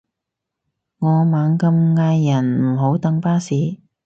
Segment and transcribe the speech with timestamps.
[0.97, 3.77] 我猛咁嗌人唔好等巴士